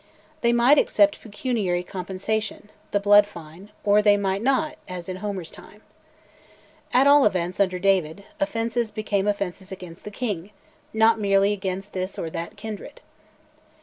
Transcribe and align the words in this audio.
They 0.41 0.51
might 0.51 0.79
accept 0.79 1.21
pecuniary 1.21 1.83
compensation, 1.83 2.71
the 2.89 2.99
blood 2.99 3.27
fine, 3.27 3.69
or 3.83 4.01
they 4.01 4.17
might 4.17 4.41
not, 4.41 4.77
as 4.87 5.07
in 5.07 5.17
Homer's 5.17 5.51
time. 5.51 5.83
At 6.91 7.05
all 7.05 7.23
events, 7.23 7.59
under 7.59 7.77
David, 7.77 8.25
offences 8.39 8.89
became 8.89 9.27
offences 9.27 9.71
against 9.71 10.03
the 10.03 10.09
King, 10.09 10.49
not 10.91 11.19
merely 11.19 11.53
against 11.53 11.93
this 11.93 12.17
or 12.17 12.31
that 12.31 12.57
kindred. 12.57 12.99